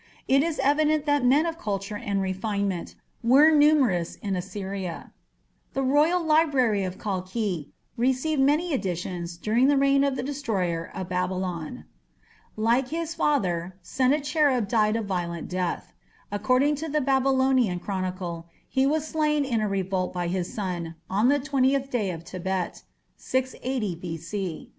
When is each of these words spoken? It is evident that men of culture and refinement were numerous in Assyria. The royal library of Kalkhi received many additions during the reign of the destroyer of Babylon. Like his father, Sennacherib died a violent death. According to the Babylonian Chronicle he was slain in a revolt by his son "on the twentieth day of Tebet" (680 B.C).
It 0.27 0.41
is 0.41 0.57
evident 0.57 1.05
that 1.05 1.23
men 1.23 1.45
of 1.45 1.59
culture 1.59 1.95
and 1.95 2.23
refinement 2.23 2.95
were 3.23 3.51
numerous 3.51 4.15
in 4.15 4.35
Assyria. 4.35 5.11
The 5.75 5.83
royal 5.83 6.23
library 6.23 6.83
of 6.83 6.97
Kalkhi 6.97 7.69
received 7.97 8.41
many 8.41 8.73
additions 8.73 9.37
during 9.37 9.67
the 9.67 9.77
reign 9.77 10.03
of 10.03 10.15
the 10.15 10.23
destroyer 10.23 10.89
of 10.95 11.07
Babylon. 11.09 11.85
Like 12.57 12.87
his 12.87 13.13
father, 13.13 13.75
Sennacherib 13.83 14.67
died 14.67 14.95
a 14.95 15.03
violent 15.03 15.47
death. 15.47 15.93
According 16.31 16.77
to 16.77 16.89
the 16.89 16.99
Babylonian 17.01 17.77
Chronicle 17.79 18.47
he 18.67 18.87
was 18.87 19.05
slain 19.07 19.45
in 19.45 19.61
a 19.61 19.69
revolt 19.69 20.13
by 20.13 20.29
his 20.29 20.51
son 20.51 20.95
"on 21.11 21.27
the 21.29 21.37
twentieth 21.37 21.91
day 21.91 22.09
of 22.09 22.23
Tebet" 22.23 22.81
(680 23.17 23.95
B.C). 23.99 24.69